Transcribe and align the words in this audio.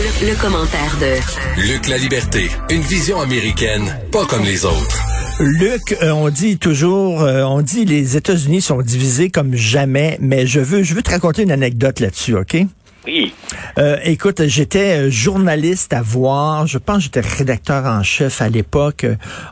Le, 0.00 0.34
commentaire 0.40 0.96
de 0.98 1.12
Luc 1.60 1.86
La 1.86 1.98
Liberté, 1.98 2.48
une 2.70 2.80
vision 2.80 3.20
américaine, 3.20 3.98
pas 4.10 4.24
comme 4.24 4.44
les 4.44 4.64
autres. 4.64 4.98
Luc, 5.40 5.94
euh, 6.00 6.12
on 6.12 6.30
dit 6.30 6.56
toujours, 6.56 7.20
euh, 7.20 7.42
on 7.42 7.60
dit 7.60 7.84
les 7.84 8.16
États-Unis 8.16 8.62
sont 8.62 8.80
divisés 8.80 9.28
comme 9.28 9.54
jamais, 9.54 10.16
mais 10.18 10.46
je 10.46 10.60
veux, 10.60 10.82
je 10.82 10.94
veux 10.94 11.02
te 11.02 11.10
raconter 11.10 11.42
une 11.42 11.52
anecdote 11.52 12.00
là-dessus, 12.00 12.34
ok? 12.34 12.64
Oui. 13.06 13.34
Euh, 13.78 13.98
écoute, 14.04 14.46
j'étais 14.46 15.10
journaliste 15.10 15.92
à 15.92 16.00
voir, 16.00 16.66
je 16.66 16.78
pense 16.78 16.96
que 16.96 17.02
j'étais 17.02 17.20
rédacteur 17.20 17.84
en 17.84 18.02
chef 18.02 18.40
à 18.40 18.48
l'époque. 18.48 19.04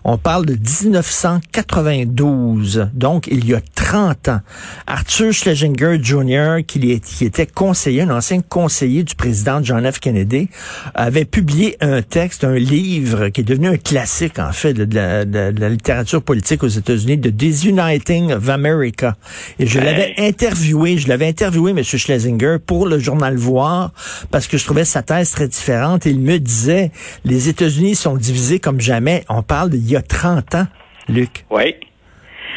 On 0.05 0.17
parle 0.17 0.46
de 0.46 0.55
1992, 0.55 2.89
donc 2.95 3.29
il 3.30 3.46
y 3.46 3.55
a 3.55 3.61
30 3.89 4.29
ans. 4.29 4.41
Arthur 4.86 5.32
Schlesinger 5.32 5.96
Jr., 6.02 6.57
qui, 6.66 6.93
était 6.93 7.46
conseiller, 7.46 8.02
un 8.02 8.11
ancien 8.11 8.43
conseiller 8.43 9.02
du 9.02 9.14
président 9.14 9.61
John 9.62 9.91
F. 9.91 9.98
Kennedy, 9.98 10.51
avait 10.95 11.24
publié 11.24 11.79
un 11.80 12.02
texte, 12.02 12.45
un 12.45 12.56
livre 12.56 13.30
qui 13.30 13.41
est 13.41 13.45
devenu 13.45 13.69
un 13.69 13.79
classique, 13.79 14.38
en 14.41 14.52
fait, 14.52 14.74
de 14.74 14.95
la, 14.95 15.70
littérature 15.70 16.23
politique 16.23 16.62
aux 16.65 16.69
États-Unis, 16.69 17.19
The 17.19 17.29
Disuniting 17.29 18.30
of 18.30 18.51
America. 18.51 19.16
Et 19.59 19.66
je 19.66 19.80
l'avais 19.80 20.12
interviewé, 20.18 20.98
je 20.98 21.09
l'avais 21.09 21.29
interviewé, 21.29 21.70
M. 21.70 21.82
Schlesinger, 21.82 22.59
pour 22.59 22.87
le 22.87 22.98
journal 22.98 23.37
Voir, 23.37 23.93
parce 24.30 24.48
que 24.48 24.59
je 24.59 24.66
trouvais 24.66 24.84
sa 24.84 25.01
thèse 25.01 25.30
très 25.30 25.48
différente. 25.48 26.05
Il 26.05 26.20
me 26.20 26.38
disait, 26.38 26.91
les 27.24 27.48
États-Unis 27.48 27.95
sont 27.95 28.18
divisés 28.18 28.60
comme 28.60 28.82
jamais. 28.82 29.24
On 29.30 29.43
parle 29.43 29.70
d'il 29.70 29.91
y 29.91 29.96
a 29.96 30.02
30 30.02 30.57
ans, 30.57 30.66
Luc. 31.09 31.46
Oui. 31.51 31.74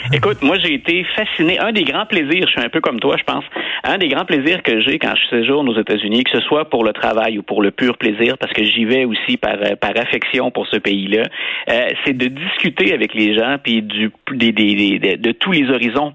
Écoute, 0.14 0.42
moi 0.42 0.58
j'ai 0.58 0.74
été 0.74 1.06
fasciné. 1.16 1.60
Un 1.60 1.72
des 1.72 1.84
grands 1.84 2.06
plaisirs, 2.06 2.46
je 2.48 2.52
suis 2.52 2.62
un 2.62 2.70
peu 2.70 2.82
comme 2.82 3.00
toi, 3.00 3.16
je 3.18 3.24
pense. 3.24 3.44
Un 3.84 3.98
des 3.98 4.08
grands 4.08 4.26
plaisirs 4.26 4.64
que 4.64 4.80
j'ai 4.80 5.00
quand 5.00 5.14
je 5.16 5.38
séjourne 5.38 5.70
aux 5.70 5.80
États-Unis, 5.80 6.24
que 6.24 6.32
ce 6.32 6.42
soit 6.42 6.70
pour 6.70 6.84
le 6.84 6.94
travail 6.94 7.38
ou 7.38 7.44
pour 7.44 7.62
le 7.62 7.72
pur 7.72 7.98
plaisir, 7.98 8.38
parce 8.38 8.54
que 8.54 8.64
j'y 8.64 8.86
vais 8.86 9.06
aussi 9.06 9.38
par 9.38 9.56
euh, 9.62 9.76
par 9.76 9.92
affection 9.96 10.52
pour 10.52 10.68
ce 10.68 10.78
pays-là, 10.78 11.24
euh, 11.70 11.90
c'est 12.06 12.18
de 12.18 12.28
discuter 12.28 12.94
avec 12.94 13.14
les 13.14 13.36
gens 13.36 13.58
puis 13.62 13.82
du 13.82 14.12
des, 14.32 14.52
des, 14.52 15.18
de 15.18 15.32
tous 15.32 15.52
les 15.52 15.70
horizons 15.70 16.14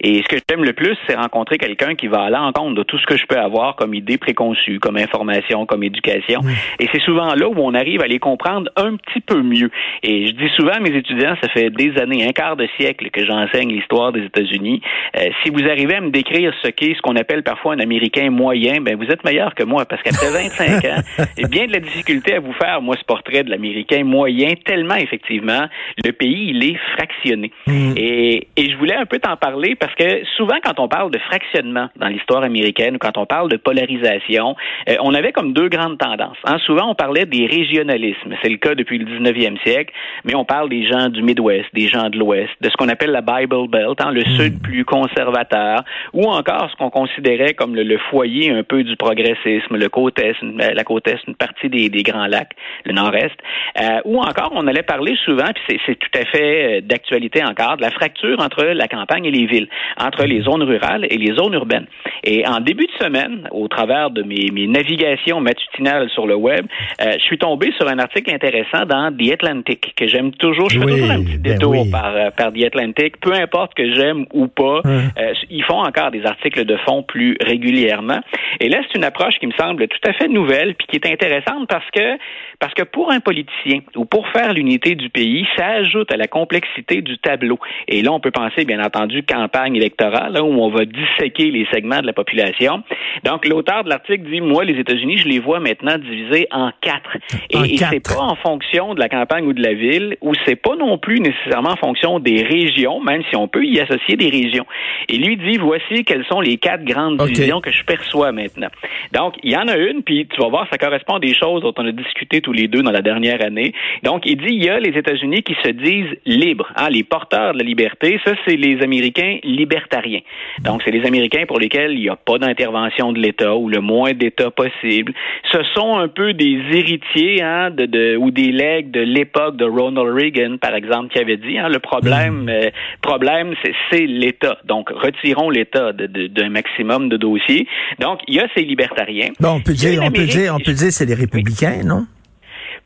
Et 0.00 0.22
ce 0.22 0.28
que 0.28 0.36
j'aime 0.48 0.64
le 0.64 0.72
plus, 0.72 0.96
c'est 1.06 1.14
rencontrer 1.14 1.58
quelqu'un 1.58 1.94
qui 1.94 2.06
va 2.06 2.22
à 2.22 2.30
l'encontre 2.30 2.74
de 2.74 2.82
tout 2.82 2.98
ce 2.98 3.06
que 3.06 3.16
je 3.16 3.26
peux 3.26 3.38
avoir 3.38 3.76
comme 3.76 3.94
idée 3.94 4.18
préconçue, 4.18 4.78
comme 4.78 4.96
information, 4.96 5.66
comme 5.66 5.82
éducation. 5.82 6.40
Et 6.78 6.88
c'est 6.92 7.00
souvent 7.00 7.34
là 7.34 7.48
où 7.48 7.54
on 7.56 7.74
arrive 7.74 8.02
à 8.02 8.06
les 8.06 8.18
comprendre 8.18 8.70
un 8.76 8.96
petit 8.96 9.20
peu 9.20 9.42
mieux. 9.42 9.70
Et 10.02 10.26
je 10.26 10.32
dis 10.32 10.48
souvent 10.56 10.72
à 10.72 10.80
mes 10.80 10.94
étudiants, 10.96 11.34
ça 11.42 11.48
fait 11.48 11.70
des 11.70 11.98
années, 11.98 12.26
un 12.26 12.32
quart 12.32 12.56
de 12.56 12.68
siècle 12.78 13.10
que 13.10 13.24
j'enseigne 13.24 13.72
l'histoire 13.72 14.12
des 14.12 14.24
États-Unis. 14.24 14.80
Euh, 15.16 15.28
si 15.42 15.50
vous 15.50 15.64
arrivez 15.68 15.96
à 15.96 16.00
me 16.00 16.10
décrire 16.10 16.52
ce 16.62 16.68
qu'est 16.68 16.94
ce 16.94 17.00
qu'on 17.02 17.16
appelle 17.16 17.42
parfois 17.42 17.74
un 17.74 17.80
Américain 17.80 18.30
moyen, 18.30 18.80
ben 18.80 18.96
vous 18.96 19.06
êtes 19.06 19.24
meilleur 19.24 19.54
que 19.54 19.64
moi 19.64 19.84
parce 19.84 20.02
qu'après 20.02 20.30
25 20.32 20.84
ans, 20.84 21.02
j'ai 21.36 21.48
bien 21.48 21.66
de 21.66 21.72
la 21.72 21.80
difficulté 21.80 22.34
à 22.34 22.40
vous 22.40 22.52
faire 22.52 22.80
moi 22.80 22.96
ce 22.98 23.04
portrait 23.04 23.44
de 23.44 23.50
l'Américain 23.50 24.04
moyen 24.04 24.54
tellement 24.64 24.96
effectivement 24.96 25.66
le 26.04 26.12
pays 26.12 26.50
il 26.50 26.64
est 26.64 26.78
fractionné. 26.94 27.50
Mm. 27.66 27.94
Et, 27.96 28.48
et 28.56 28.70
je 28.70 28.76
voulais 28.76 28.94
un 28.94 29.06
peu 29.06 29.17
t'en 29.18 29.36
parler 29.36 29.74
parce 29.74 29.94
que 29.94 30.24
souvent 30.36 30.56
quand 30.62 30.78
on 30.78 30.88
parle 30.88 31.10
de 31.10 31.18
fractionnement 31.18 31.88
dans 31.96 32.08
l'histoire 32.08 32.42
américaine 32.42 32.96
ou 32.96 32.98
quand 32.98 33.16
on 33.16 33.26
parle 33.26 33.50
de 33.50 33.56
polarisation, 33.56 34.56
euh, 34.88 34.96
on 35.00 35.14
avait 35.14 35.32
comme 35.32 35.52
deux 35.52 35.68
grandes 35.68 35.98
tendances. 35.98 36.36
Hein. 36.44 36.58
Souvent 36.66 36.90
on 36.90 36.94
parlait 36.94 37.26
des 37.26 37.46
régionalismes, 37.46 38.34
c'est 38.42 38.48
le 38.48 38.56
cas 38.56 38.74
depuis 38.74 38.98
le 38.98 39.04
19e 39.04 39.60
siècle, 39.62 39.92
mais 40.24 40.34
on 40.34 40.44
parle 40.44 40.68
des 40.68 40.86
gens 40.86 41.08
du 41.08 41.22
Midwest, 41.22 41.66
des 41.74 41.88
gens 41.88 42.10
de 42.10 42.18
l'Ouest, 42.18 42.50
de 42.60 42.68
ce 42.68 42.76
qu'on 42.76 42.88
appelle 42.88 43.10
la 43.10 43.20
Bible 43.20 43.68
Belt, 43.68 44.00
hein, 44.00 44.10
le 44.12 44.22
hmm. 44.22 44.36
sud 44.36 44.62
plus 44.62 44.84
conservateur, 44.84 45.82
ou 46.12 46.24
encore 46.24 46.70
ce 46.70 46.76
qu'on 46.76 46.90
considérait 46.90 47.54
comme 47.54 47.74
le, 47.74 47.98
foyer 48.10 48.50
un 48.50 48.62
peu 48.62 48.84
du 48.84 48.96
progressisme, 48.96 49.76
le 49.76 49.88
côte 49.88 50.18
est, 50.20 50.34
la 50.42 50.84
côte 50.84 51.08
est, 51.08 51.18
une 51.26 51.34
partie 51.34 51.68
des, 51.68 52.02
grands 52.02 52.26
lacs, 52.26 52.52
le 52.84 52.92
nord-est, 52.92 53.36
euh, 53.80 54.00
ou 54.04 54.20
encore 54.20 54.52
on 54.54 54.66
allait 54.66 54.82
parler 54.82 55.16
souvent, 55.24 55.48
puis 55.54 55.80
c'est 55.84 55.98
tout 55.98 56.18
à 56.18 56.24
fait 56.24 56.78
euh, 56.78 56.80
d'actualité 56.80 57.42
encore, 57.44 57.76
de 57.76 57.82
la 57.82 57.90
fracture 57.90 58.38
entre 58.40 58.64
la 58.64 58.86
campagne 58.86 59.07
et 59.16 59.30
les 59.30 59.46
villes, 59.46 59.68
entre 59.98 60.24
les 60.24 60.42
zones 60.42 60.62
rurales 60.62 61.06
et 61.10 61.16
les 61.16 61.34
zones 61.34 61.54
urbaines. 61.54 61.86
Et 62.24 62.46
en 62.46 62.60
début 62.60 62.86
de 62.86 63.04
semaine, 63.04 63.48
au 63.52 63.68
travers 63.68 64.10
de 64.10 64.22
mes, 64.22 64.48
navigations 64.66 65.40
matutinales 65.40 66.10
sur 66.10 66.26
le 66.26 66.34
web, 66.34 66.66
je 67.00 67.20
suis 67.20 67.38
tombé 67.38 67.72
sur 67.76 67.88
un 67.88 67.98
article 67.98 68.32
intéressant 68.34 68.84
dans 68.86 69.14
The 69.16 69.32
Atlantic 69.32 69.94
que 69.96 70.06
j'aime 70.06 70.32
toujours. 70.32 70.68
Je 70.68 70.78
fais 70.78 70.86
toujours 70.86 71.10
un 71.10 71.22
petit 71.22 71.38
ben 71.38 71.52
détour 71.54 71.86
par, 71.90 72.32
par 72.32 72.52
The 72.52 72.64
Atlantic, 72.64 73.18
peu 73.20 73.32
importe 73.32 73.74
que 73.74 73.94
j'aime 73.94 74.26
ou 74.32 74.48
pas, 74.48 74.82
euh, 74.86 75.32
ils 75.50 75.64
font 75.64 75.82
encore 75.82 76.10
des 76.10 76.24
articles 76.24 76.64
de 76.64 76.76
fond 76.78 77.02
plus 77.02 77.36
régulièrement. 77.40 78.20
Et 78.60 78.68
là, 78.68 78.78
c'est 78.86 78.98
une 78.98 79.04
approche 79.04 79.38
qui 79.38 79.46
me 79.46 79.52
semble 79.52 79.86
tout 79.88 80.08
à 80.08 80.12
fait 80.12 80.28
nouvelle 80.28 80.74
puis 80.74 80.86
qui 80.88 80.96
est 80.96 81.12
intéressante 81.12 81.68
parce 81.68 81.88
que 81.90 82.18
parce 82.60 82.74
que 82.74 82.82
pour 82.82 83.12
un 83.12 83.20
politicien 83.20 83.80
ou 83.96 84.04
pour 84.04 84.28
faire 84.28 84.52
l'unité 84.52 84.96
du 84.96 85.10
pays, 85.10 85.46
ça 85.56 85.66
ajoute 85.66 86.12
à 86.12 86.16
la 86.16 86.26
complexité 86.26 87.02
du 87.02 87.16
tableau. 87.18 87.58
Et 87.86 88.02
là, 88.02 88.12
on 88.12 88.18
peut 88.18 88.32
penser, 88.32 88.64
bien 88.64 88.82
entendu, 88.82 88.97
campagne 89.26 89.76
électorale, 89.76 90.32
là, 90.32 90.42
où 90.42 90.52
on 90.60 90.70
va 90.70 90.84
disséquer 90.84 91.50
les 91.50 91.66
segments 91.72 92.00
de 92.00 92.06
la 92.06 92.12
population. 92.12 92.82
Donc, 93.24 93.46
l'auteur 93.46 93.84
de 93.84 93.88
l'article 93.88 94.30
dit, 94.30 94.40
moi, 94.40 94.64
les 94.64 94.78
États-Unis, 94.78 95.18
je 95.18 95.28
les 95.28 95.38
vois 95.38 95.60
maintenant 95.60 95.98
divisés 95.98 96.46
en 96.50 96.70
quatre. 96.80 97.16
Et, 97.50 97.74
et 97.74 97.76
c'est 97.76 98.14
pas 98.14 98.22
en 98.22 98.36
fonction 98.36 98.94
de 98.94 99.00
la 99.00 99.08
campagne 99.08 99.46
ou 99.46 99.52
de 99.52 99.62
la 99.62 99.74
ville, 99.74 100.16
ou 100.20 100.32
c'est 100.44 100.56
pas 100.56 100.76
non 100.76 100.98
plus 100.98 101.20
nécessairement 101.20 101.70
en 101.70 101.76
fonction 101.76 102.18
des 102.18 102.42
régions, 102.42 103.00
même 103.00 103.22
si 103.28 103.36
on 103.36 103.48
peut 103.48 103.64
y 103.64 103.80
associer 103.80 104.16
des 104.16 104.30
régions. 104.30 104.66
Et 105.08 105.18
lui 105.18 105.36
dit, 105.36 105.58
voici 105.58 106.04
quelles 106.04 106.24
sont 106.26 106.40
les 106.40 106.56
quatre 106.56 106.84
grandes 106.84 107.18
divisions 107.18 107.60
que 107.60 107.70
je 107.72 107.82
perçois 107.84 108.32
maintenant. 108.32 108.68
Donc, 109.12 109.34
il 109.42 109.52
y 109.52 109.56
en 109.56 109.68
a 109.68 109.76
une, 109.76 110.02
puis 110.02 110.26
tu 110.26 110.40
vas 110.40 110.48
voir, 110.48 110.66
ça 110.70 110.78
correspond 110.78 111.16
à 111.16 111.20
des 111.20 111.34
choses 111.34 111.62
dont 111.62 111.74
on 111.76 111.86
a 111.86 111.92
discuté 111.92 112.40
tous 112.40 112.52
les 112.52 112.68
deux 112.68 112.82
dans 112.82 112.90
la 112.90 113.02
dernière 113.02 113.44
année. 113.44 113.72
Donc, 114.02 114.22
il 114.26 114.36
dit, 114.36 114.54
il 114.54 114.64
y 114.64 114.68
a 114.68 114.80
les 114.80 114.96
États-Unis 114.96 115.42
qui 115.42 115.56
se 115.62 115.70
disent 115.70 116.16
libres, 116.24 116.70
hein, 116.76 116.88
les 116.90 117.04
porteurs 117.04 117.52
de 117.52 117.58
la 117.58 117.64
liberté. 117.64 118.20
Ça, 118.24 118.32
c'est 118.46 118.56
les 118.56 118.77
Américains 118.82 119.38
libertariens. 119.42 120.20
Donc, 120.60 120.82
c'est 120.84 120.90
les 120.90 121.06
Américains 121.06 121.44
pour 121.46 121.58
lesquels 121.58 121.92
il 121.92 122.00
n'y 122.00 122.08
a 122.08 122.16
pas 122.16 122.38
d'intervention 122.38 123.12
de 123.12 123.18
l'État 123.18 123.56
ou 123.56 123.68
le 123.68 123.80
moins 123.80 124.12
d'État 124.12 124.50
possible. 124.50 125.12
Ce 125.52 125.58
sont 125.74 125.96
un 125.96 126.08
peu 126.08 126.32
des 126.32 126.60
héritiers 126.72 127.42
hein, 127.42 127.70
de, 127.70 127.86
de, 127.86 128.16
ou 128.16 128.30
des 128.30 128.52
legs 128.52 128.90
de 128.90 129.00
l'époque 129.00 129.56
de 129.56 129.64
Ronald 129.64 130.14
Reagan, 130.14 130.56
par 130.58 130.74
exemple, 130.74 131.12
qui 131.12 131.18
avait 131.18 131.36
dit, 131.36 131.58
hein, 131.58 131.68
le 131.68 131.78
problème, 131.78 132.44
mm. 132.44 132.48
euh, 132.48 132.70
problème, 133.02 133.54
c'est 133.90 134.06
l'État. 134.06 134.58
Donc, 134.64 134.90
retirons 134.90 135.50
l'État 135.50 135.92
d'un 135.92 136.50
maximum 136.50 137.08
de 137.08 137.16
dossiers. 137.16 137.66
Donc, 137.98 138.20
il 138.26 138.36
y 138.36 138.40
a 138.40 138.48
ces 138.56 138.62
libertariens. 138.62 139.30
Bon, 139.40 139.50
on 139.50 139.60
peut 139.60 139.72
dire, 139.72 140.00
on 140.02 140.10
peut 140.10 140.26
dire, 140.26 140.54
on 140.54 140.60
peut 140.60 140.72
dire, 140.72 140.92
c'est 140.92 141.06
les 141.06 141.14
républicains, 141.14 141.82
non? 141.84 142.06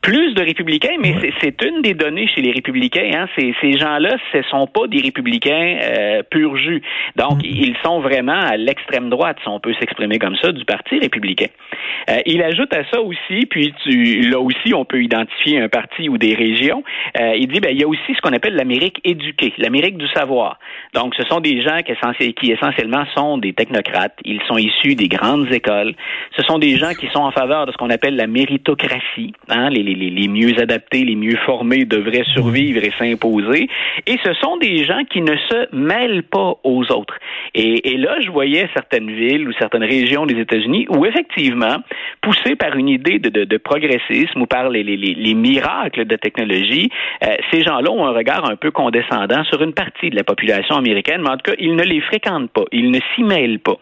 Plus 0.03 0.33
de 0.33 0.41
républicains, 0.41 0.97
mais 0.99 1.15
c'est 1.41 1.63
une 1.63 1.81
des 1.81 1.93
données 1.93 2.27
chez 2.27 2.41
les 2.41 2.51
républicains. 2.51 3.09
Hein. 3.15 3.25
Ces, 3.37 3.55
ces 3.61 3.77
gens-là, 3.79 4.17
ce 4.33 4.41
sont 4.43 4.67
pas 4.67 4.85
des 4.87 4.99
républicains 4.99 5.79
euh, 5.81 6.23
pur 6.29 6.57
jus. 6.57 6.81
Donc, 7.15 7.37
mm. 7.37 7.45
ils 7.45 7.75
sont 7.83 8.01
vraiment 8.01 8.37
à 8.37 8.57
l'extrême 8.57 9.09
droite, 9.09 9.37
si 9.41 9.47
on 9.47 9.61
peut 9.61 9.73
s'exprimer 9.79 10.19
comme 10.19 10.35
ça, 10.35 10.51
du 10.51 10.65
Parti 10.65 10.99
républicain. 10.99 11.47
Euh, 12.09 12.17
il 12.25 12.43
ajoute 12.43 12.75
à 12.75 12.83
ça 12.91 13.01
aussi, 13.01 13.45
puis 13.49 13.73
tu, 13.83 14.29
là 14.29 14.39
aussi, 14.39 14.73
on 14.73 14.83
peut 14.83 15.01
identifier 15.01 15.61
un 15.61 15.69
parti 15.69 16.09
ou 16.09 16.17
des 16.17 16.35
régions. 16.35 16.83
Euh, 17.21 17.37
il 17.37 17.47
dit, 17.47 17.61
ben, 17.61 17.71
il 17.71 17.79
y 17.79 17.85
a 17.85 17.87
aussi 17.87 18.13
ce 18.13 18.19
qu'on 18.19 18.33
appelle 18.33 18.55
l'Amérique 18.55 18.99
éduquée, 19.05 19.53
l'Amérique 19.57 19.97
du 19.97 20.07
savoir. 20.09 20.59
Donc, 20.93 21.15
ce 21.15 21.23
sont 21.27 21.39
des 21.39 21.61
gens 21.61 21.77
qui, 21.77 22.33
qui 22.33 22.51
essentiellement 22.51 23.05
sont 23.15 23.37
des 23.37 23.53
technocrates. 23.53 24.17
Ils 24.25 24.41
sont 24.49 24.57
issus 24.57 24.95
des 24.95 25.07
grandes 25.07 25.49
écoles. 25.53 25.93
Ce 26.35 26.43
sont 26.43 26.59
des 26.59 26.75
gens 26.75 26.93
qui 26.93 27.07
sont 27.13 27.21
en 27.21 27.31
faveur 27.31 27.67
de 27.67 27.71
ce 27.71 27.77
qu'on 27.77 27.89
appelle 27.89 28.17
la 28.17 28.27
méritocratie, 28.27 29.33
hein, 29.47 29.69
les 29.69 29.92
les, 29.95 30.27
mieux 30.27 30.59
adaptés, 30.59 31.03
les 31.03 31.15
mieux 31.15 31.37
formés 31.45 31.85
devraient 31.85 32.25
survivre 32.33 32.83
et 32.83 32.91
s'imposer. 32.97 33.67
Et 34.07 34.17
ce 34.23 34.33
sont 34.35 34.57
des 34.57 34.83
gens 34.85 35.03
qui 35.09 35.21
ne 35.21 35.35
se 35.35 35.75
mêlent 35.75 36.23
pas 36.23 36.55
aux 36.63 36.83
autres. 36.91 37.17
Et, 37.55 37.97
là, 37.97 38.19
je 38.21 38.31
voyais 38.31 38.67
certaines 38.73 39.11
villes 39.11 39.47
ou 39.47 39.53
certaines 39.53 39.83
régions 39.83 40.25
des 40.25 40.39
États-Unis 40.39 40.87
où 40.89 41.05
effectivement, 41.05 41.77
poussés 42.21 42.55
par 42.55 42.75
une 42.75 42.89
idée 42.89 43.19
de, 43.19 43.57
progressisme 43.57 44.41
ou 44.41 44.45
par 44.45 44.69
les, 44.69 44.83
miracles 45.33 46.05
de 46.05 46.15
technologie, 46.15 46.89
euh, 47.23 47.35
ces 47.51 47.61
gens-là 47.63 47.91
ont 47.91 48.05
un 48.05 48.11
regard 48.11 48.49
un 48.49 48.55
peu 48.55 48.71
condescendant 48.71 49.43
sur 49.45 49.61
une 49.61 49.73
partie 49.73 50.09
de 50.09 50.15
la 50.15 50.23
population 50.23 50.75
américaine, 50.75 51.21
mais 51.21 51.29
en 51.29 51.37
tout 51.37 51.51
cas, 51.51 51.57
ils 51.59 51.75
ne 51.75 51.83
les 51.83 52.01
fréquentent 52.01 52.51
pas, 52.51 52.65
ils 52.71 52.91
ne 52.91 52.99
s'y 53.13 53.23
mêlent 53.23 53.59
pas. 53.59 53.77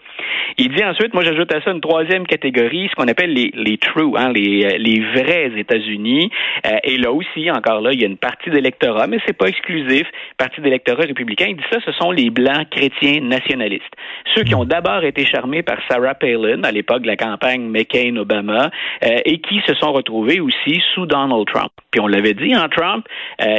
Il 0.57 0.69
dit 0.73 0.83
ensuite, 0.83 1.13
moi 1.13 1.23
j'ajoute 1.23 1.53
à 1.53 1.61
ça 1.61 1.71
une 1.71 1.81
troisième 1.81 2.25
catégorie, 2.27 2.89
ce 2.89 2.95
qu'on 2.95 3.07
appelle 3.07 3.33
les, 3.33 3.77
true, 3.77 4.17
hein, 4.17 4.29
euh, 4.29 4.77
les 4.77 4.99
vrais 5.15 5.51
États-Unis. 5.57 6.00
Euh, 6.05 6.77
et 6.83 6.97
là 6.97 7.11
aussi, 7.11 7.49
encore 7.51 7.81
là, 7.81 7.91
il 7.93 8.01
y 8.01 8.03
a 8.03 8.07
une 8.07 8.17
partie 8.17 8.49
d'électorat, 8.49 9.07
mais 9.07 9.17
c'est 9.25 9.37
pas 9.37 9.47
exclusif, 9.47 10.07
partie 10.37 10.61
d'électorat 10.61 11.03
républicain. 11.03 11.45
Il 11.49 11.57
dit 11.57 11.63
ça, 11.71 11.79
ce 11.85 11.91
sont 11.93 12.11
les 12.11 12.29
blancs 12.29 12.69
chrétiens 12.69 13.21
nationalistes. 13.21 13.93
Ceux 14.35 14.43
qui 14.43 14.55
ont 14.55 14.65
d'abord 14.65 15.03
été 15.03 15.25
charmés 15.25 15.63
par 15.63 15.77
Sarah 15.89 16.15
Palin 16.15 16.63
à 16.63 16.71
l'époque 16.71 17.01
de 17.01 17.07
la 17.07 17.17
campagne 17.17 17.63
McCain-Obama 17.69 18.69
euh, 19.03 19.17
et 19.25 19.39
qui 19.39 19.61
se 19.67 19.73
sont 19.75 19.91
retrouvés 19.91 20.39
aussi 20.39 20.81
sous 20.93 21.05
Donald 21.05 21.45
Trump. 21.47 21.71
Puis 21.91 22.01
on 22.01 22.07
l'avait 22.07 22.33
dit, 22.33 22.55
en 22.55 22.61
hein, 22.61 22.69
Trump, 22.69 23.05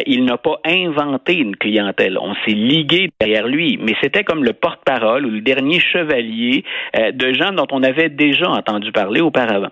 il 0.07 0.25
n'a 0.25 0.39
pas 0.39 0.59
inventé 0.65 1.37
une 1.37 1.57
clientèle. 1.57 2.17
On 2.19 2.35
s'est 2.47 2.55
ligué 2.55 3.11
derrière 3.21 3.47
lui, 3.47 3.79
mais 3.81 3.95
c'était 4.03 4.25
comme 4.25 4.45
le 4.45 4.53
porte-parole 4.53 5.27
ou 5.27 5.31
le 5.31 5.41
dernier 5.41 5.81
chevalier 5.81 6.65
euh, 6.99 7.13
de 7.13 7.33
gens 7.33 7.53
dont 7.53 7.67
on 7.71 7.83
avait 7.83 8.09
déjà 8.09 8.49
entendu 8.49 8.93
parler 8.93 9.21
auparavant. 9.21 9.71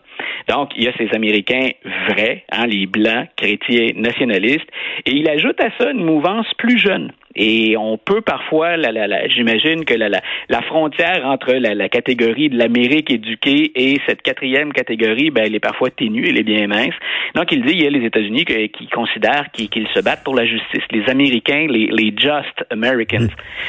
Donc, 0.49 0.71
il 0.77 0.85
y 0.85 0.89
a 0.89 0.93
ces 0.97 1.09
Américains 1.15 1.69
vrais, 2.09 2.45
hein, 2.51 2.60
les 2.67 2.87
blancs, 2.87 3.29
chrétiens, 3.37 3.91
nationalistes, 3.97 4.69
et 5.07 5.13
il 5.13 5.29
ajoute 5.29 5.61
à 5.61 5.71
ça 5.79 5.91
une 5.91 6.05
mouvance 6.05 6.47
plus 6.59 6.79
jeune. 6.79 7.13
Et 7.37 7.77
on 7.77 7.97
peut 7.97 8.23
parfois, 8.23 8.77
la, 8.77 8.91
la, 8.91 9.29
j'imagine 9.29 9.85
que 9.85 9.95
la, 9.95 10.09
la, 10.09 10.63
frontière 10.63 11.25
entre 11.25 11.53
la, 11.53 11.89
catégorie 11.89 12.49
de 12.49 12.59
l'Amérique 12.59 13.11
éduquée 13.11 13.71
et 13.77 14.01
cette 14.07 14.23
quatrième 14.23 14.73
catégorie, 14.73 15.31
ben, 15.31 15.45
elle 15.47 15.55
est 15.55 15.61
parfois 15.61 15.91
ténue, 15.91 16.27
elle 16.29 16.39
est 16.39 16.43
bien 16.43 16.67
mince. 16.67 16.95
Donc, 17.37 17.53
il 17.53 17.65
dit, 17.65 17.73
il 17.73 17.83
y 17.83 17.87
a 17.87 17.91
les 17.91 18.05
États-Unis 18.05 18.45
qui 18.45 18.89
considèrent 18.89 19.51
qu'ils 19.53 19.89
se 19.95 20.01
battent 20.01 20.25
pour 20.25 20.35
la 20.35 20.45
justice. 20.45 20.83
Les 20.91 21.09
Américains, 21.09 21.67
les, 21.69 21.87
les 21.87 22.13
just 22.17 22.65
Americans. 22.71 23.29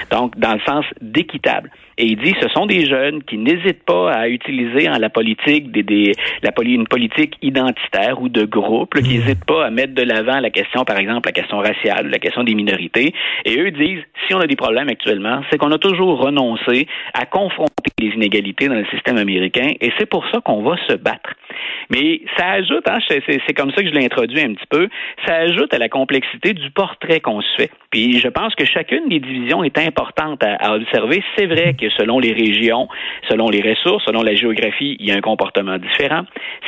Donc, 0.10 0.38
dans 0.40 0.54
le 0.54 0.62
sens 0.62 0.86
d'équitable. 1.00 1.70
Et 2.02 2.06
il 2.06 2.18
dit, 2.18 2.34
ce 2.42 2.50
sont 2.50 2.66
des 2.66 2.88
jeunes 2.88 3.22
qui 3.22 3.38
n'hésitent 3.38 3.84
pas 3.86 4.12
à 4.12 4.28
utiliser 4.28 4.90
en 4.90 4.98
la 4.98 5.12
politique 5.12 5.72
des, 5.72 5.84
des 5.84 6.14
la, 6.42 6.50
une 6.64 6.88
politique 6.88 7.36
identitaire 7.44 8.20
ou 8.20 8.28
de 8.28 8.44
groupe, 8.44 8.96
qui 8.96 9.20
n'hésitent 9.20 9.46
pas 9.46 9.68
à 9.68 9.70
mettre 9.70 9.94
de 9.94 10.02
l'avant 10.02 10.40
la 10.40 10.50
question, 10.50 10.84
par 10.84 10.98
exemple, 10.98 11.28
la 11.28 11.32
question 11.32 11.60
raciale, 11.60 12.10
la 12.10 12.18
question 12.18 12.44
des 12.44 12.56
minorités. 12.56 13.14
Et 13.46 13.60
eux 13.60 13.70
disent, 13.70 14.02
si 14.26 14.34
on 14.34 14.40
a 14.40 14.48
des 14.48 14.56
problèmes 14.56 14.90
actuellement, 14.90 15.44
c'est 15.52 15.60
qu'on 15.60 15.72
a 15.72 15.78
toujours 15.78 16.20
renoncé 16.20 16.88
à 17.14 17.28
confronter 17.28 17.92
les 18.00 18.08
inégalités 18.08 18.68
dans 18.68 18.74
le 18.74 18.86
système 18.86 19.18
américain, 19.18 19.70
et 19.80 19.92
c'est 20.00 20.10
pour 20.10 20.26
ça 20.32 20.42
qu'on 20.42 20.64
va 20.64 20.78
se 20.88 20.94
battre. 20.96 21.36
Mais 21.92 22.22
ça 22.36 22.50
ajoute, 22.54 22.88
hein, 22.90 22.98
c'est 23.08 23.54
comme 23.54 23.72
ça 23.74 23.84
que 23.84 23.90
je 23.90 23.94
l'ai 23.94 24.06
introduit 24.06 24.42
un 24.42 24.56
petit 24.56 24.68
peu, 24.72 24.88
ça 25.28 25.36
ajoute 25.36 25.72
à 25.72 25.78
la 25.78 25.90
complexité 25.90 26.54
du 26.54 26.72
portrait 26.72 27.20
qu'on 27.20 27.42
se 27.42 27.56
fait. 27.58 27.70
Puis 27.92 28.20
je 28.20 28.28
pense 28.28 28.56
que 28.56 28.66
chacune 28.66 29.08
des 29.08 29.20
divisions 29.20 29.64
est 29.64 29.78
importante 29.78 30.44
à, 30.44 30.56
à 30.56 30.76
observer. 30.76 31.22
C'est 31.38 31.46
vrai 31.46 31.76
que 31.80 31.91
selon 31.98 32.20
les 32.20 32.34
régions, 32.34 32.88
selon 33.30 33.50
les 33.50 33.62
ressources, 33.62 34.04
selon 34.06 34.22
la 34.24 34.36
géographie, 34.36 34.98
il 35.00 35.08
y 35.08 35.12
a 35.12 35.16
un 35.16 35.22
comportement 35.22 35.78
différent. 35.78 36.24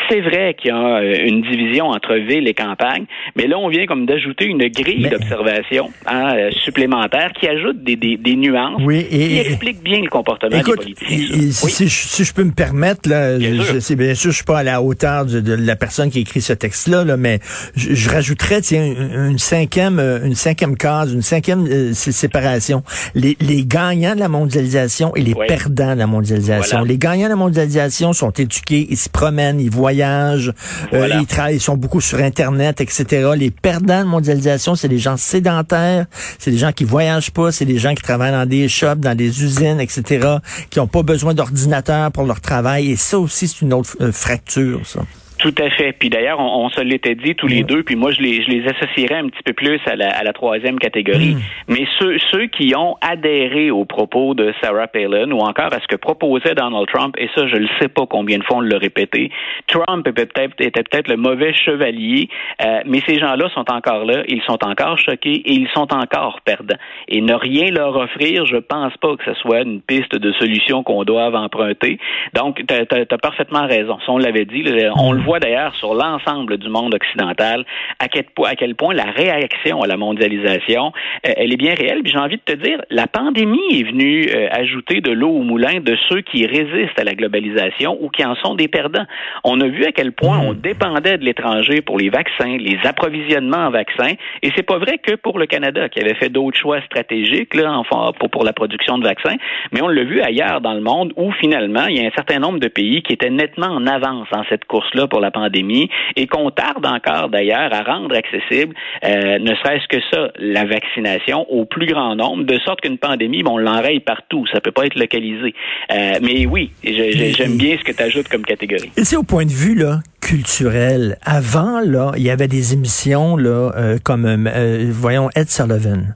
C'est 0.09 0.21
vrai 0.21 0.55
qu'il 0.59 0.69
y 0.69 0.73
a 0.73 0.97
euh, 0.97 1.25
une 1.25 1.41
division 1.41 1.87
entre 1.87 2.15
ville 2.15 2.47
et 2.47 2.53
campagne, 2.53 3.05
mais 3.35 3.47
là, 3.47 3.57
on 3.57 3.69
vient 3.69 3.85
comme 3.85 4.05
d'ajouter 4.05 4.45
une 4.45 4.67
grille 4.67 5.07
d'observation 5.09 5.91
hein, 6.05 6.35
euh, 6.35 6.51
supplémentaire 6.51 7.31
qui 7.33 7.47
ajoute 7.47 7.83
des, 7.83 7.95
des, 7.95 8.17
des 8.17 8.35
nuances 8.35 8.81
oui, 8.83 9.05
et, 9.11 9.27
qui 9.27 9.39
explique 9.39 9.83
bien 9.83 10.01
le 10.01 10.09
comportement 10.09 10.57
des 10.57 10.63
politiciens. 10.63 11.51
si, 11.51 11.89
si, 11.89 12.23
je 12.23 12.33
peux 12.33 12.43
me 12.43 12.53
permettre, 12.53 13.09
là, 13.09 13.37
bien 13.37 13.55
je, 13.55 13.79
sûr. 13.79 13.95
bien 13.95 14.13
sûr, 14.13 14.31
je 14.31 14.35
suis 14.37 14.45
pas 14.45 14.59
à 14.59 14.63
la 14.63 14.81
hauteur 14.81 15.25
de, 15.25 15.53
la 15.53 15.75
personne 15.75 16.09
qui 16.09 16.19
écrit 16.19 16.41
ce 16.41 16.53
texte-là, 16.53 17.03
là, 17.03 17.17
mais 17.17 17.39
je, 17.75 17.93
je 17.93 18.09
rajouterais 18.09 18.61
tiens, 18.61 18.85
une, 18.85 19.37
cinquième, 19.37 19.99
euh, 19.99 20.25
une 20.25 20.35
cinquième 20.35 20.77
case, 20.77 21.13
une 21.13 21.21
cinquième 21.21 21.93
séparation. 21.93 22.83
Les, 23.15 23.37
les 23.39 23.65
gagnants 23.65 24.15
de 24.15 24.19
la 24.19 24.29
mondialisation 24.29 25.12
et 25.15 25.21
les 25.21 25.33
perdants 25.33 25.93
de 25.93 25.99
la 25.99 26.07
mondialisation. 26.07 26.83
Les 26.83 26.97
gagnants 26.97 27.25
de 27.25 27.29
la 27.29 27.35
mondialisation 27.35 28.13
sont 28.13 28.31
éduqués, 28.31 28.87
ils 28.89 28.97
se 28.97 29.09
promènent, 29.09 29.59
ils 29.59 29.69
voyagent, 29.69 30.53
euh, 30.93 31.09
ils 31.19 31.25
travaillent, 31.25 31.55
ils 31.55 31.61
sont 31.61 31.77
beaucoup 31.77 32.01
sur 32.01 32.19
Internet, 32.19 32.81
etc. 32.81 33.31
Les 33.35 33.51
perdants 33.51 33.99
de 33.99 34.03
la 34.03 34.05
mondialisation, 34.05 34.75
c'est 34.75 34.87
des 34.87 34.99
gens 34.99 35.17
sédentaires, 35.17 36.05
c'est 36.39 36.51
des 36.51 36.57
gens 36.57 36.71
qui 36.71 36.83
voyagent 36.83 37.31
pas, 37.31 37.51
c'est 37.51 37.65
des 37.65 37.77
gens 37.77 37.93
qui 37.93 38.03
travaillent 38.03 38.31
dans 38.31 38.45
des 38.45 38.67
shops, 38.67 38.99
dans 38.99 39.15
des 39.15 39.43
usines, 39.43 39.79
etc., 39.79 40.37
qui 40.69 40.79
n'ont 40.79 40.87
pas 40.87 41.03
besoin 41.03 41.33
d'ordinateur 41.33 42.11
pour 42.11 42.25
leur 42.25 42.41
travail. 42.41 42.91
Et 42.91 42.95
ça 42.95 43.19
aussi, 43.19 43.47
c'est 43.47 43.61
une 43.61 43.73
autre 43.73 43.95
euh, 44.01 44.11
fracture, 44.11 44.81
ça. 44.85 45.01
Tout 45.43 45.53
à 45.61 45.69
fait. 45.69 45.91
Puis 45.91 46.09
d'ailleurs, 46.09 46.39
on, 46.39 46.69
se 46.69 46.79
l'était 46.79 47.15
dit 47.15 47.35
tous 47.35 47.47
les 47.47 47.63
deux, 47.63 47.83
puis 47.83 47.97
moi, 47.97 48.11
je 48.11 48.21
les, 48.21 48.43
je 48.43 48.49
les 48.49 48.65
associerais 48.65 49.15
un 49.15 49.27
petit 49.27 49.43
peu 49.43 49.51
plus 49.51 49.81
à 49.85 49.97
la, 49.97 50.07
à 50.07 50.23
la 50.23 50.31
troisième 50.31 50.79
catégorie. 50.79 51.35
Mm. 51.35 51.39
Mais 51.67 51.85
ceux, 51.99 52.17
ceux 52.31 52.45
qui 52.45 52.73
ont 52.77 52.95
adhéré 53.01 53.69
aux 53.69 53.83
propos 53.83 54.35
de 54.35 54.53
Sarah 54.61 54.87
Palin 54.87 55.29
ou 55.31 55.39
encore 55.39 55.73
à 55.73 55.81
ce 55.81 55.87
que 55.87 55.97
proposait 55.97 56.55
Donald 56.55 56.87
Trump, 56.87 57.15
et 57.17 57.29
ça, 57.35 57.45
je 57.47 57.57
ne 57.57 57.67
sais 57.81 57.89
pas 57.89 58.05
combien 58.05 58.37
de 58.37 58.45
fois 58.45 58.57
on 58.57 58.61
l'a 58.61 58.77
répété, 58.77 59.31
Trump 59.67 60.07
était 60.07 60.27
peut-être 60.27 60.53
était 60.61 60.83
peut-être 60.83 61.09
le 61.09 61.17
mauvais 61.17 61.53
chevalier, 61.53 62.29
euh, 62.63 62.79
mais 62.85 63.01
ces 63.05 63.19
gens-là 63.19 63.49
sont 63.53 63.69
encore 63.69 64.05
là, 64.05 64.23
ils 64.29 64.41
sont 64.43 64.63
encore 64.63 64.97
choqués 64.97 65.41
et 65.45 65.51
ils 65.51 65.67
sont 65.73 65.93
encore 65.93 66.39
perdants. 66.45 66.77
Et 67.09 67.19
ne 67.19 67.33
rien 67.33 67.69
leur 67.69 67.97
offrir, 67.97 68.45
je 68.45 68.57
pense 68.57 68.95
pas 69.01 69.17
que 69.17 69.25
ce 69.25 69.33
soit 69.41 69.63
une 69.63 69.81
piste 69.81 70.15
de 70.15 70.31
solution 70.39 70.83
qu'on 70.83 71.03
doive 71.03 71.35
emprunter. 71.35 71.99
Donc, 72.33 72.63
tu 72.65 72.73
as, 72.73 73.17
parfaitement 73.17 73.67
raison. 73.67 73.97
Si 74.05 74.09
on 74.09 74.17
l'avait 74.17 74.45
dit, 74.45 74.63
on 74.95 75.11
le 75.11 75.21
voit 75.21 75.32
d'ailleurs 75.39 75.75
sur 75.75 75.93
l'ensemble 75.93 76.57
du 76.57 76.69
monde 76.69 76.93
occidental 76.93 77.65
à 77.99 78.07
quel, 78.07 78.25
à 78.45 78.55
quel 78.55 78.75
point 78.75 78.93
la 78.93 79.05
réaction 79.05 79.81
à 79.81 79.87
la 79.87 79.97
mondialisation, 79.97 80.91
euh, 81.25 81.33
elle 81.35 81.53
est 81.53 81.57
bien 81.57 81.73
réelle. 81.73 82.01
Puis 82.03 82.11
j'ai 82.11 82.19
envie 82.19 82.37
de 82.37 82.53
te 82.53 82.57
dire, 82.57 82.81
la 82.89 83.07
pandémie 83.07 83.59
est 83.71 83.83
venue 83.83 84.27
euh, 84.29 84.47
ajouter 84.51 85.01
de 85.01 85.11
l'eau 85.11 85.29
au 85.29 85.43
moulin 85.43 85.79
de 85.79 85.95
ceux 86.09 86.21
qui 86.21 86.45
résistent 86.45 86.99
à 86.99 87.03
la 87.03 87.15
globalisation 87.15 87.97
ou 88.01 88.09
qui 88.09 88.25
en 88.25 88.35
sont 88.35 88.55
des 88.55 88.67
perdants. 88.67 89.05
On 89.43 89.59
a 89.61 89.67
vu 89.67 89.85
à 89.85 89.91
quel 89.91 90.11
point 90.11 90.39
on 90.39 90.53
dépendait 90.53 91.17
de 91.17 91.25
l'étranger 91.25 91.81
pour 91.81 91.97
les 91.97 92.09
vaccins, 92.09 92.57
les 92.57 92.79
approvisionnements 92.83 93.67
en 93.67 93.71
vaccins, 93.71 94.13
et 94.41 94.49
c'est 94.55 94.63
pas 94.63 94.77
vrai 94.77 94.97
que 94.97 95.15
pour 95.15 95.39
le 95.39 95.45
Canada 95.45 95.89
qui 95.89 95.99
avait 95.99 96.15
fait 96.15 96.29
d'autres 96.29 96.57
choix 96.57 96.81
stratégiques 96.81 97.53
là, 97.55 97.73
enfin, 97.73 98.11
pour, 98.19 98.29
pour 98.29 98.43
la 98.43 98.53
production 98.53 98.97
de 98.97 99.03
vaccins, 99.03 99.35
mais 99.71 99.81
on 99.81 99.87
l'a 99.87 100.03
vu 100.03 100.21
ailleurs 100.21 100.61
dans 100.61 100.73
le 100.73 100.81
monde 100.81 101.13
où 101.15 101.31
finalement 101.33 101.85
il 101.87 101.97
y 101.97 102.05
a 102.05 102.07
un 102.07 102.15
certain 102.15 102.39
nombre 102.39 102.59
de 102.59 102.67
pays 102.67 103.01
qui 103.01 103.13
étaient 103.13 103.29
nettement 103.29 103.67
en 103.67 103.87
avance 103.87 104.27
dans 104.31 104.43
cette 104.49 104.65
course-là 104.65 105.07
pour 105.07 105.21
la 105.23 105.31
pandémie 105.31 105.89
et 106.15 106.27
qu'on 106.27 106.51
tarde 106.51 106.85
encore 106.85 107.29
d'ailleurs 107.29 107.73
à 107.73 107.81
rendre 107.83 108.15
accessible, 108.15 108.75
euh, 109.03 109.39
ne 109.39 109.55
serait-ce 109.55 109.87
que 109.87 110.01
ça, 110.11 110.31
la 110.37 110.65
vaccination 110.65 111.49
au 111.51 111.65
plus 111.65 111.87
grand 111.87 112.15
nombre, 112.15 112.43
de 112.43 112.59
sorte 112.59 112.81
qu'une 112.81 112.97
pandémie, 112.97 113.43
bon, 113.43 113.53
on 113.53 113.57
l'enraye 113.57 113.99
partout, 113.99 114.45
ça 114.51 114.61
peut 114.61 114.71
pas 114.71 114.85
être 114.85 114.97
localisé. 114.97 115.53
Euh, 115.91 116.19
mais 116.21 116.45
oui, 116.45 116.71
j'aime 116.83 117.57
bien 117.57 117.77
ce 117.77 117.83
que 117.83 117.91
tu 117.91 118.03
ajoutes 118.03 118.27
comme 118.27 118.43
catégorie. 118.43 118.91
C'est 118.97 119.15
au 119.15 119.23
point 119.23 119.45
de 119.45 119.51
vue 119.51 119.75
là 119.75 119.99
culturel. 120.21 121.17
Avant 121.23 121.81
là, 121.81 122.13
il 122.15 122.23
y 122.23 122.29
avait 122.29 122.47
des 122.47 122.73
émissions 122.73 123.35
là 123.35 123.71
euh, 123.75 123.97
comme 124.03 124.49
voyons 124.89 125.29
Ed 125.35 125.49
Sullivan. 125.49 126.15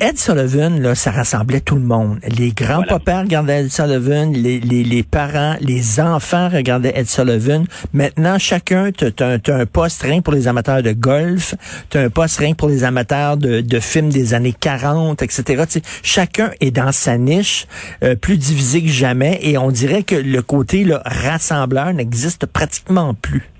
Ed 0.00 0.18
Sullivan, 0.18 0.80
là, 0.80 0.94
ça 0.94 1.10
rassemblait 1.10 1.60
tout 1.60 1.74
le 1.74 1.82
monde. 1.82 2.18
Les 2.38 2.52
grands-papas 2.52 3.22
regardaient 3.22 3.64
Ed 3.64 3.70
Sullivan, 3.70 4.32
les, 4.32 4.60
les, 4.60 4.84
les, 4.84 5.02
parents, 5.02 5.56
les 5.60 6.00
enfants 6.00 6.48
regardaient 6.48 6.92
Ed 6.94 7.08
Sullivan. 7.08 7.64
Maintenant, 7.92 8.38
chacun, 8.38 8.90
tu 8.92 9.06
as, 9.22 9.38
un 9.54 9.66
poste 9.66 10.02
rien 10.02 10.20
pour 10.20 10.32
les 10.32 10.48
amateurs 10.48 10.82
de 10.82 10.92
golf, 10.92 11.54
tu 11.90 11.98
as 11.98 12.02
un 12.02 12.10
poste 12.10 12.38
rien 12.38 12.54
pour 12.54 12.68
les 12.68 12.84
amateurs 12.84 13.36
de, 13.36 13.60
de 13.60 13.80
films 13.80 14.10
des 14.10 14.34
années 14.34 14.54
40, 14.58 15.22
etc. 15.22 15.64
chacun 16.02 16.50
est 16.60 16.70
dans 16.70 16.92
sa 16.92 17.18
niche, 17.18 17.66
euh, 18.02 18.14
plus 18.14 18.36
divisé 18.36 18.82
que 18.82 18.88
jamais, 18.88 19.38
et 19.42 19.58
on 19.58 19.70
dirait 19.70 20.02
que 20.02 20.14
le 20.14 20.42
côté 20.42 20.84
là, 20.84 21.02
rassembleur 21.04 21.92
n'existe 21.92 22.46
pratiquement 22.46 23.14
plus. 23.14 23.53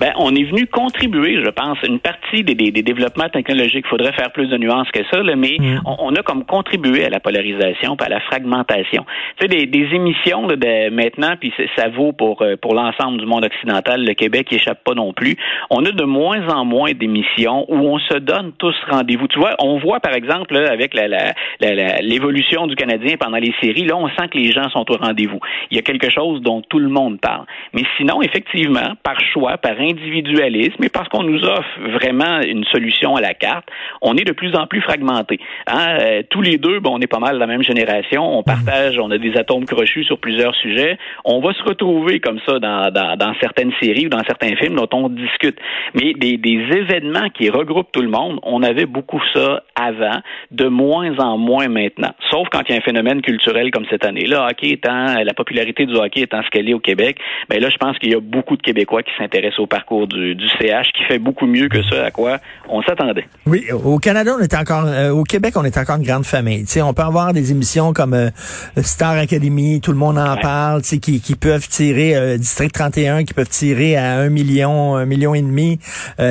Ben, 0.00 0.12
on 0.16 0.34
est 0.34 0.44
venu 0.44 0.66
contribuer, 0.66 1.42
je 1.44 1.50
pense, 1.50 1.78
une 1.82 1.98
partie 1.98 2.42
des, 2.42 2.54
des, 2.54 2.82
développements 2.82 3.28
technologiques. 3.28 3.84
Il 3.86 3.90
faudrait 3.90 4.12
faire 4.12 4.30
plus 4.32 4.48
de 4.48 4.56
nuances 4.56 4.90
que 4.92 5.00
ça, 5.10 5.22
là, 5.22 5.34
mais 5.36 5.56
mm. 5.58 5.80
on, 5.86 6.14
a 6.14 6.22
comme 6.22 6.44
contribué 6.44 7.04
à 7.04 7.10
la 7.10 7.20
polarisation, 7.20 7.96
à 8.00 8.08
la 8.08 8.20
fragmentation. 8.20 9.04
Tu 9.38 9.46
sais, 9.46 9.48
des, 9.48 9.66
des 9.66 9.94
émissions 9.94 10.46
là, 10.46 10.56
de 10.56 10.90
maintenant, 10.90 11.34
puis 11.38 11.52
ça 11.76 11.88
vaut 11.88 12.12
pour 12.12 12.42
euh, 12.42 12.56
pour 12.60 12.74
l'ensemble 12.74 13.18
du 13.18 13.26
monde 13.26 13.44
occidental. 13.44 14.04
Le 14.04 14.14
Québec 14.14 14.52
échappe 14.52 14.82
pas 14.84 14.94
non 14.94 15.12
plus. 15.12 15.36
On 15.70 15.84
a 15.84 15.90
de 15.90 16.04
moins 16.04 16.48
en 16.48 16.64
moins 16.64 16.92
d'émissions 16.92 17.64
où 17.68 17.76
on 17.76 17.98
se 17.98 18.18
donne 18.18 18.52
tous 18.58 18.74
rendez-vous. 18.90 19.28
Tu 19.28 19.38
vois, 19.38 19.54
on 19.58 19.78
voit 19.78 20.00
par 20.00 20.14
exemple 20.14 20.54
là, 20.54 20.70
avec 20.70 20.94
la, 20.94 21.32
l'évolution 22.00 22.66
du 22.66 22.74
Canadien 22.74 23.16
pendant 23.18 23.38
les 23.38 23.54
séries, 23.60 23.84
là, 23.84 23.96
on 23.96 24.08
sent 24.08 24.28
que 24.30 24.38
les 24.38 24.52
gens 24.52 24.68
sont 24.70 24.90
au 24.90 24.96
rendez-vous. 24.96 25.40
Il 25.70 25.76
y 25.76 25.80
a 25.80 25.82
quelque 25.82 26.10
chose 26.10 26.40
dont 26.42 26.62
tout 26.62 26.78
le 26.78 26.88
monde 26.88 27.20
parle. 27.20 27.44
Mais 27.72 27.82
sinon, 27.96 28.22
effectivement, 28.22 28.94
par 29.02 29.20
choix, 29.32 29.57
par 29.60 29.78
individualisme 29.78 30.82
et 30.82 30.88
parce 30.88 31.08
qu'on 31.08 31.22
nous 31.22 31.44
offre 31.44 31.68
vraiment 31.92 32.40
une 32.40 32.64
solution 32.64 33.16
à 33.16 33.20
la 33.20 33.34
carte, 33.34 33.68
on 34.02 34.16
est 34.16 34.24
de 34.24 34.32
plus 34.32 34.54
en 34.54 34.66
plus 34.66 34.80
fragmenté. 34.80 35.38
Hein? 35.66 35.98
Euh, 36.00 36.22
tous 36.28 36.42
les 36.42 36.58
deux, 36.58 36.80
bon, 36.80 36.96
on 36.96 37.00
est 37.00 37.06
pas 37.06 37.18
mal 37.18 37.34
de 37.34 37.40
la 37.40 37.46
même 37.46 37.62
génération, 37.62 38.38
on 38.38 38.42
partage, 38.42 38.98
on 38.98 39.10
a 39.10 39.18
des 39.18 39.36
atomes 39.36 39.64
crochus 39.64 40.04
sur 40.04 40.18
plusieurs 40.18 40.54
sujets. 40.56 40.98
On 41.24 41.40
va 41.40 41.52
se 41.52 41.62
retrouver 41.62 42.20
comme 42.20 42.40
ça 42.46 42.58
dans, 42.58 42.90
dans, 42.90 43.34
certaines 43.40 43.72
séries 43.80 44.06
ou 44.06 44.08
dans 44.08 44.24
certains 44.24 44.56
films 44.56 44.76
dont 44.76 44.88
on 44.92 45.08
discute. 45.08 45.58
Mais 45.94 46.12
des, 46.14 46.36
des 46.36 46.58
événements 46.76 47.28
qui 47.30 47.50
regroupent 47.50 47.92
tout 47.92 48.02
le 48.02 48.08
monde, 48.08 48.38
on 48.42 48.62
avait 48.62 48.86
beaucoup 48.86 49.20
ça 49.34 49.62
avant, 49.74 50.20
de 50.50 50.66
moins 50.66 51.18
en 51.18 51.38
moins 51.38 51.68
maintenant. 51.68 52.14
Sauf 52.30 52.48
quand 52.50 52.62
il 52.68 52.72
y 52.72 52.74
a 52.74 52.78
un 52.78 52.82
phénomène 52.82 53.22
culturel 53.22 53.70
comme 53.70 53.86
cette 53.90 54.04
année. 54.04 54.26
Là, 54.26 54.48
hockey 54.50 54.70
étant, 54.70 55.22
la 55.22 55.34
popularité 55.34 55.86
du 55.86 55.94
hockey 55.94 56.20
étant 56.20 56.42
ce 56.42 56.50
qu'elle 56.50 56.68
est 56.68 56.74
au 56.74 56.80
Québec, 56.80 57.18
mais 57.50 57.56
ben 57.56 57.62
là, 57.62 57.70
je 57.70 57.76
pense 57.76 57.98
qu'il 57.98 58.12
y 58.12 58.14
a 58.14 58.20
beaucoup 58.20 58.56
de 58.56 58.62
Québécois 58.62 59.02
qui 59.02 59.12
s'intéressent 59.18 59.47
au 59.58 59.66
parcours 59.66 60.06
du, 60.06 60.36
CH 60.60 60.92
qui 60.92 61.04
fait 61.04 61.18
beaucoup 61.18 61.46
mieux 61.46 61.68
que 61.68 61.82
ça 61.82 62.06
à 62.06 62.10
quoi 62.10 62.38
on 62.68 62.82
s'attendait. 62.82 63.26
Oui, 63.46 63.66
au 63.72 63.98
Canada, 63.98 64.34
on 64.38 64.42
est 64.42 64.54
encore, 64.54 64.84
euh, 64.86 65.10
au 65.10 65.24
Québec, 65.24 65.54
on 65.56 65.64
est 65.64 65.76
encore 65.78 65.96
une 65.96 66.06
grande 66.06 66.26
famille. 66.26 66.66
sais, 66.66 66.82
on 66.82 66.92
peut 66.92 67.02
avoir 67.02 67.32
des 67.32 67.50
émissions 67.50 67.92
comme 67.92 68.14
euh, 68.14 68.30
Star 68.82 69.12
Academy, 69.12 69.80
tout 69.80 69.92
le 69.92 69.98
monde 69.98 70.18
en 70.18 70.36
parle, 70.36 70.82
qui, 70.82 71.20
qui 71.20 71.34
peuvent 71.34 71.66
tirer, 71.68 72.16
euh, 72.16 72.36
District 72.36 72.72
31, 72.72 73.24
qui 73.24 73.34
peuvent 73.34 73.48
tirer 73.48 73.96
à 73.96 74.18
un 74.18 74.28
million, 74.28 74.96
un 74.96 75.06
million 75.06 75.34
et 75.34 75.42
demi. 75.42 75.78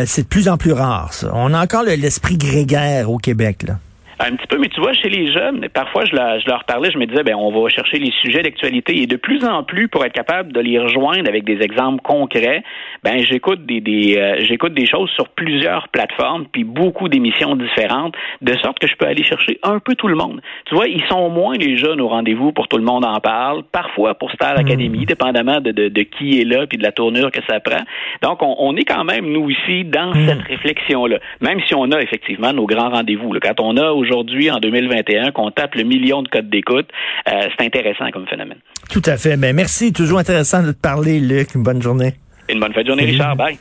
c'est 0.06 0.24
de 0.24 0.28
plus 0.28 0.50
en 0.50 0.58
plus 0.58 0.74
rare, 0.74 1.14
ça. 1.14 1.32
On 1.34 1.54
a 1.54 1.64
encore 1.64 1.84
l'esprit 1.84 2.38
grégaire 2.38 3.10
au 3.10 3.18
Québec, 3.18 3.64
là. 3.68 3.76
Un 4.20 4.36
petit 4.36 4.48
peu, 4.48 4.58
mais 4.58 4.70
tu 4.70 4.82
vois, 4.82 4.94
chez 4.94 5.10
les 5.10 5.32
jeunes, 5.32 5.68
parfois 5.70 6.04
je, 6.06 6.12
je 6.12 6.50
leur 6.50 6.64
parlais, 6.64 6.90
je 6.90 6.98
me 6.98 7.06
disais, 7.06 7.22
ben 7.22 7.36
on 7.36 7.52
va 7.52 7.70
chercher 7.70 8.00
les 8.00 8.12
sujets 8.24 8.42
d'actualité 8.42 9.00
et 9.04 9.06
de 9.06 9.16
plus 9.16 9.46
en 9.46 9.64
plus 9.64 9.88
pour 9.90 10.04
être 10.06 10.14
capable 10.14 10.52
de 10.54 10.60
les 10.60 10.80
rejoindre 10.80 11.30
avec 11.30 11.44
des 11.44 11.62
exemples 11.62 12.02
concrets, 12.02 12.64
ben 13.04 13.24
j'écoute 13.24 13.68
des, 13.68 13.80
des 13.80 14.18
euh, 14.18 14.38
j'écoute 14.40 14.74
des 14.74 14.88
choses 14.88 15.12
sur 15.12 15.30
plusieurs 15.30 15.90
plateformes 15.90 16.46
puis 16.52 16.64
beaucoup 16.64 17.10
d'émissions 17.10 17.56
différentes, 17.56 18.16
de 18.42 18.54
sorte 18.58 18.80
que 18.80 18.88
je 18.88 18.96
peux 18.96 19.06
aller 19.06 19.24
chercher 19.24 19.60
un 19.62 19.78
peu 19.78 19.94
tout 19.94 20.08
le 20.08 20.16
monde. 20.16 20.42
Tu 20.66 20.74
vois, 20.74 20.88
ils 20.88 21.04
sont 21.06 21.30
moins 21.30 21.56
les 21.56 21.78
jeunes 21.78 22.02
au 22.02 22.08
rendez-vous 22.08 22.52
pour 22.54 22.68
tout 22.68 22.78
le 22.78 22.84
monde 22.84 23.06
en 23.06 23.20
parle, 23.20 23.62
parfois 23.72 24.16
pour 24.16 24.32
Star 24.32 24.56
hmm. 24.56 24.66
Academy, 24.66 25.06
dépendamment 25.06 25.62
de, 25.62 25.72
de, 25.72 25.90
de, 25.90 26.02
qui 26.02 26.42
est 26.42 26.46
là 26.46 26.66
puis 26.66 26.80
de 26.80 26.84
la 26.84 26.92
tournure 26.92 27.30
que 27.32 27.42
ça 27.48 27.60
prend. 27.60 27.84
Donc 28.24 28.42
on, 28.42 28.56
on 28.58 28.76
est 28.78 28.86
quand 28.86 29.04
même 29.04 29.32
nous 29.32 29.52
ici 29.52 29.84
dans 29.84 30.10
hmm. 30.10 30.28
cette 30.28 30.42
réflexion 30.42 31.06
là, 31.06 31.20
même 31.40 31.60
si 31.68 31.76
on 31.76 31.92
a 31.92 32.02
effectivement 32.02 32.52
nos 32.52 32.66
grands 32.66 32.90
rendez-vous. 32.90 33.32
Quand 33.40 33.60
on 33.60 33.78
a 33.78 33.92
aujourd'hui, 34.08 34.50
en 34.50 34.60
2021, 34.60 35.32
qu'on 35.32 35.52
tape 35.52 35.76
le 35.76 35.84
million 35.84 36.24
de 36.24 36.28
codes 36.30 36.50
d'écoute, 36.50 36.88
euh, 37.28 37.48
c'est 37.58 37.66
intéressant 37.66 38.10
comme 38.12 38.28
phénomène. 38.28 38.60
Tout 38.90 39.02
à 39.06 39.18
fait. 39.18 39.38
Mais 39.38 39.48
ben, 39.48 39.58
merci. 39.58 39.94
Toujours 39.94 40.20
intéressant 40.20 40.64
de 40.64 40.72
te 40.72 40.82
parler, 40.82 41.20
Luc. 41.20 41.56
Une 41.56 41.64
bonne 41.64 41.82
journée. 41.82 42.14
Une 42.50 42.60
bonne 42.60 42.74
fin 42.74 42.82
de 42.82 42.88
journée, 42.88 43.06
Richard. 43.06 43.36
Bye. 43.36 43.58